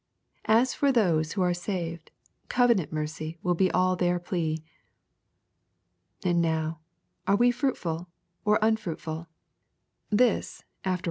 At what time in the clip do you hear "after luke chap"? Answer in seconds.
10.63-10.99